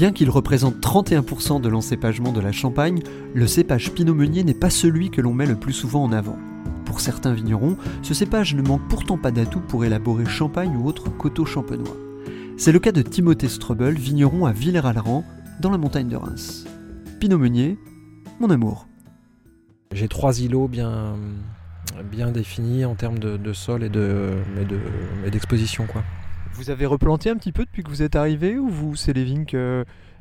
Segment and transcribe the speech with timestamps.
[0.00, 3.02] Bien qu'il représente 31% de l'encépagement de la Champagne,
[3.34, 6.38] le cépage Pinot Meunier n'est pas celui que l'on met le plus souvent en avant.
[6.86, 11.10] Pour certains vignerons, ce cépage ne manque pourtant pas d'atouts pour élaborer champagne ou autres
[11.10, 11.98] coteaux champenois.
[12.56, 15.22] C'est le cas de Timothée Strobel, vigneron à Villers-Alran,
[15.60, 16.64] dans la montagne de Reims.
[17.20, 17.76] Pinot Meunier,
[18.40, 18.88] mon amour.
[19.92, 21.16] J'ai trois îlots bien,
[22.10, 23.90] bien définis en termes de, sol et
[25.30, 25.84] d'exposition.
[25.84, 25.90] De,
[26.52, 29.24] vous avez replanté un petit peu depuis que vous êtes arrivé ou vous, c'est les
[29.24, 29.46] vignes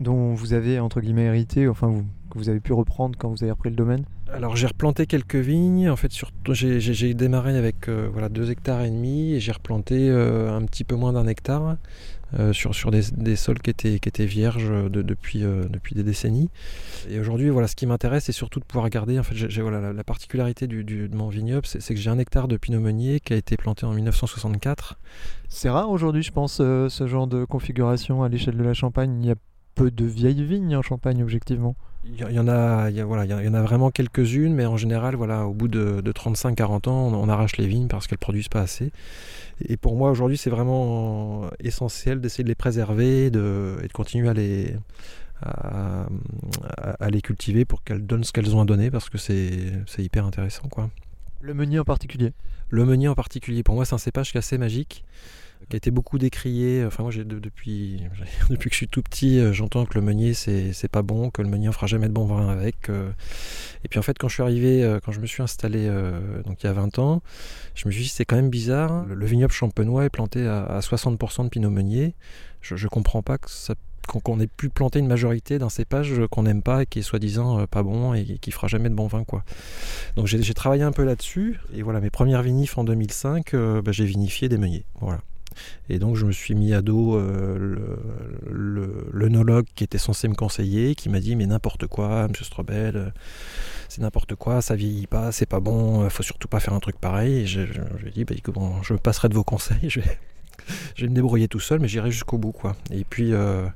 [0.00, 3.42] dont vous avez entre guillemets hérité, enfin vous, que vous avez pu reprendre quand vous
[3.42, 4.04] avez repris le domaine?
[4.34, 5.88] Alors j'ai replanté quelques vignes.
[5.88, 6.10] En fait,
[6.48, 10.82] j'ai démarré avec euh, voilà, 2 hectares et demi et j'ai replanté euh, un petit
[10.82, 11.76] peu moins d'un hectare.
[12.40, 16.50] Euh, sur, des, sols qui étaient, vierges depuis, depuis des décennies.
[17.08, 19.20] Et aujourd'hui, voilà, ce qui m'intéresse, c'est surtout de pouvoir garder.
[19.20, 22.56] En fait, j'ai, la, particularité du, de mon vignoble, c'est, que j'ai un hectare de
[22.56, 24.98] pinot meunier qui a été planté en 1964.
[25.48, 29.16] C'est rare aujourd'hui, je pense, ce genre de configuration à l'échelle de la Champagne.
[29.22, 29.36] Il y a
[29.76, 31.76] peu de vieilles vignes en Champagne, objectivement.
[32.06, 35.46] Il y, en a, voilà, il y en a vraiment quelques-unes, mais en général, voilà,
[35.46, 38.92] au bout de, 35-40 ans, on, arrache les vignes parce qu'elles produisent pas assez.
[39.66, 44.28] Et pour moi, aujourd'hui, c'est vraiment essentiel d'essayer de les préserver de, et de continuer
[44.28, 44.76] à les,
[45.42, 50.26] à, les cultiver pour qu'elles donnent ce qu'elles ont à donner parce que c'est hyper
[50.26, 50.68] intéressant.
[50.68, 50.90] Quoi.
[51.40, 52.32] Le meunier en particulier?
[52.70, 55.04] Le meunier en particulier, pour moi, c'est un cépage qui est assez magique
[55.68, 56.84] qui a été beaucoup décrié.
[56.84, 58.00] Enfin, moi, depuis,
[58.48, 61.48] que je suis tout petit, euh, j'entends que le meunier, c'est pas bon, que le
[61.48, 62.88] meunier ne fera jamais de bon vin avec.
[63.84, 65.88] Et puis, en fait, quand je suis arrivé, euh, quand je me suis installé
[66.44, 67.22] donc il y a 20 ans,
[67.74, 69.04] je me suis dit, c'est quand même bizarre.
[69.06, 72.14] Le, vignoble champenois est planté à, 60% de pinot meunier.
[72.60, 73.38] Je ne comprends pas
[74.06, 77.60] qu'on ait pu planter une majorité d'un cépage qu'on n'aime pas et qui est soi-disant
[77.60, 79.44] euh, pas bon et qui fera jamais de bon vin quoi.
[80.16, 84.04] Donc j'ai travaillé un peu là-dessus et voilà mes premières vinifs en 2005, bah, j'ai
[84.04, 84.84] vinifié des meuniers.
[85.00, 85.20] Voilà.
[85.88, 87.76] Et donc je me suis mis à dos euh,
[89.12, 93.10] l'œnologue qui était censé me conseiller, qui m'a dit mais n'importe quoi, monsieur Strobel, euh,
[93.88, 96.98] c'est n'importe quoi, ça vieillit pas, c'est pas bon, faut surtout pas faire un truc
[96.98, 97.40] pareil.
[97.40, 101.14] Et je, lui ai dit bah, bon, je passerai de vos conseils, je vais, me
[101.14, 102.76] débrouiller tout seul, mais j'irai jusqu'au bout quoi.
[102.90, 103.66] Et puis euh,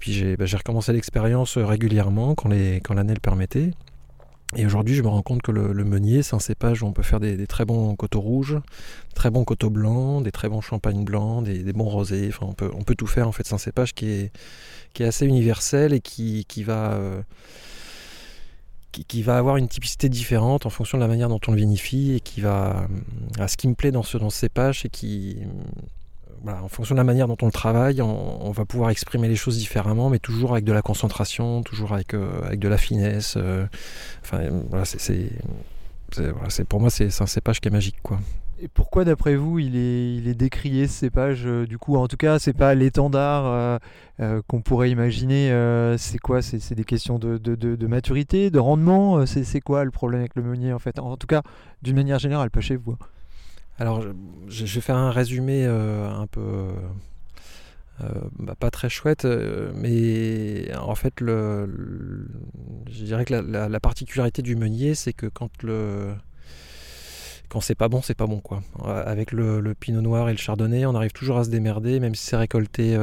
[0.00, 2.80] puis bah, j'ai recommencé l'expérience régulièrement quand l'année
[3.14, 3.70] le permettait.
[4.56, 7.02] Et aujourd'hui, je me rends compte que le, meunier, c'est un cépage où on peut
[7.02, 8.56] faire des, très bons coteaux rouges,
[9.14, 12.30] très bons coteaux blancs, des très bons champagnes blancs, des, bons rosés.
[12.32, 13.46] Enfin, on peut, tout faire en fait.
[13.46, 14.32] C'est un cépage qui est,
[15.00, 17.22] assez universel et qui, va, euh,
[18.90, 22.14] qui, va avoir une typicité différente en fonction de la manière dont on le vinifie
[22.14, 22.88] et qui va.
[23.38, 25.36] À ce qui me plaît dans ce, dans ce cépage, c'est qui
[26.46, 29.58] en fonction de la manière dont on le travaille, on, va pouvoir exprimer les choses
[29.58, 33.34] différemment, mais toujours avec de la concentration, toujours avec, euh, avec de la finesse.
[33.36, 33.66] Euh,
[34.22, 34.40] enfin,
[34.84, 37.96] c'est, pour moi, c'est, un cépage qui est magique.
[38.02, 38.18] Quoi.
[38.60, 42.08] Et pourquoi, d'après vous, il est, il est décrié ce cépage euh, Du coup, en
[42.08, 43.78] tout cas, c'est pas l'étendard
[44.48, 45.48] qu'on pourrait imaginer.
[45.96, 46.42] c'est quoi?
[46.42, 50.42] C'est, des questions de, de, de, maturité, de rendement c'est, quoi le problème avec le
[50.42, 50.98] meunier, en fait?
[50.98, 51.42] En tout cas,
[51.82, 52.96] d'une manière générale, pas chez vous.
[53.78, 54.02] Alors,
[54.48, 56.40] je, vais faire un résumé euh, un peu.
[58.00, 58.08] Euh,
[58.38, 62.28] bah, pas très chouette, euh, mais en fait, le,
[62.90, 66.12] je dirais que la, particularité du meunier, c'est que quand le.
[67.48, 68.62] Quand c'est pas bon, c'est pas bon quoi.
[68.84, 72.26] Avec le, pinot noir et le chardonnay, on arrive toujours à se démerder, même si
[72.26, 72.94] c'est récolté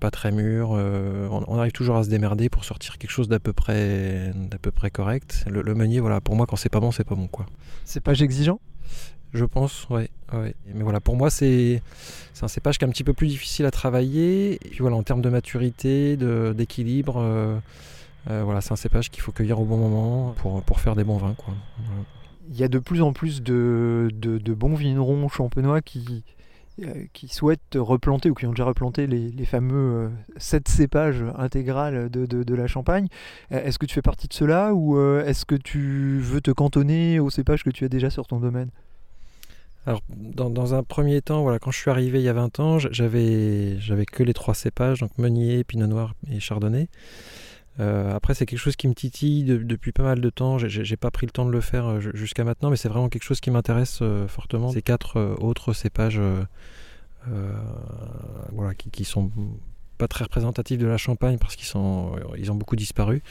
[0.00, 3.52] pas très mûr, on, arrive toujours à se démerder pour sortir quelque chose d'à peu
[3.52, 5.44] près, d'à peu près correct.
[5.46, 7.44] Le, le, meunier, voilà, pour moi, quand c'est pas bon, c'est pas bon quoi.
[7.84, 8.60] C'est pas exigeant?
[9.34, 11.82] Je pense, ouais, Mais voilà, pour moi, c'est
[12.42, 14.54] un cépage qui est un petit peu plus difficile à travailler.
[14.54, 17.58] Et puis voilà, en termes de maturité, d'équilibre, euh,
[18.30, 21.04] euh, voilà, c'est un cépage qu'il faut cueillir au bon moment pour, pour faire des
[21.04, 21.34] bons vins.
[21.34, 21.54] Quoi.
[22.50, 26.24] Il y a de plus en plus de, de, bons vignerons champenois qui,
[26.82, 32.10] euh, qui souhaitent replanter ou qui ont déjà replanté les, les fameux 7 cépages intégrales
[32.10, 33.08] de, de, la Champagne.
[33.50, 37.30] Est-ce que tu fais partie de cela ou est-ce que tu veux te cantonner aux
[37.30, 38.68] cépages que tu as déjà sur ton domaine?
[39.84, 42.78] Alors, dans, un premier temps, voilà, quand je suis arrivé il y a 20 ans,
[42.78, 46.88] j'avais, j'avais que les trois cépages, donc Meunier, Pinot Noir et Chardonnay.
[47.80, 50.58] Euh, après, c'est quelque chose qui me titille depuis pas mal de temps.
[50.58, 53.24] J'ai pas pris le temps de le faire euh, jusqu'à maintenant, mais c'est vraiment quelque
[53.24, 54.70] chose qui m'intéresse euh, fortement.
[54.70, 56.20] Ces quatre autres cépages,
[58.52, 59.32] voilà, qui, qui, sont
[60.02, 63.22] pas très représentatifs de la Champagne parce qu'ils sont, ils ont beaucoup disparu.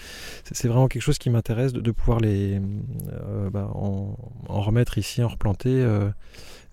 [0.50, 2.62] C'est vraiment quelque chose qui m'intéresse de, pouvoir les
[3.52, 4.16] bah, en,
[4.48, 5.86] remettre ici, en replanter.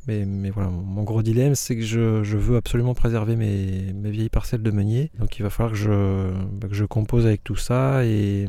[0.09, 4.71] Mais, voilà, mon gros dilemme, c'est que je, veux absolument préserver mes, vieilles parcelles de
[4.71, 5.11] meunier.
[5.19, 8.47] Donc il va falloir que je, bah, compose avec tout ça et,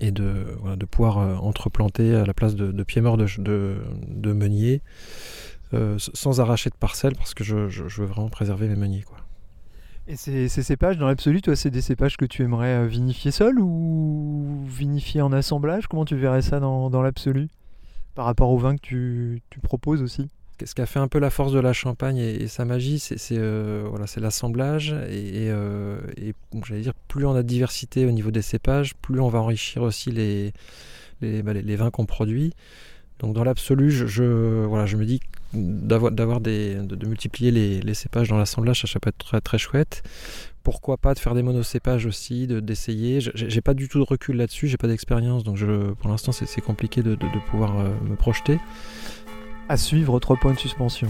[0.00, 0.46] de,
[0.76, 4.82] de pouvoir euh, entreplanter à la place de, pieds morts de, de, meunier
[5.72, 9.04] euh, sans arracher de parcelles parce que je, veux vraiment préserver mes meuniers.
[10.08, 13.58] Et ces, cépages, dans l'absolu, toi, c'est des cépages que tu aimerais euh, vinifier seul
[13.58, 15.88] ou vinifier en assemblage?
[15.88, 17.48] Comment tu verrais ça dans, dans l'absolu?
[18.14, 20.28] Par rapport au vin que tu, proposes aussi?
[20.64, 23.18] Ce qui a fait un peu la force de la Champagne et, sa magie, c'est
[23.32, 24.92] euh, voilà, l'assemblage.
[25.10, 25.98] Et, euh,
[26.64, 29.82] j'allais dire, plus on a de diversité au niveau des cépages, plus on va enrichir
[29.82, 30.52] aussi les,
[31.20, 32.54] les, bah, vins qu'on produit.
[33.20, 35.20] Donc dans l'absolu, je, voilà, je me dis
[35.52, 40.02] d'avoir des de, multiplier les, cépages dans l'assemblage, ça, peut être très, très chouette
[40.66, 43.20] pourquoi pas de faire des monocépages aussi, d'essayer.
[43.20, 46.32] De, j'ai pas du tout de recul là-dessus, j'ai pas d'expérience, donc je, pour l'instant
[46.32, 47.16] c'est compliqué de,
[47.48, 48.58] pouvoir euh, me projeter.
[49.68, 51.06] À suivre, trois points de suspension.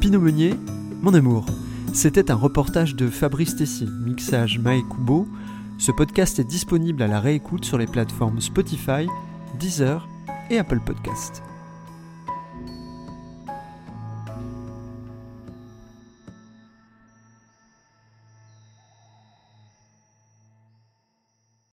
[0.00, 0.54] Pinot Meunier,
[1.02, 1.44] mon amour.
[1.92, 5.28] C'était un reportage de Fabrice Tessier, mixage Mae Kubo.
[5.78, 9.06] Ce podcast est disponible à la réécoute sur les plateformes Spotify,
[9.58, 10.08] Deezer
[10.50, 11.42] et Apple Podcast.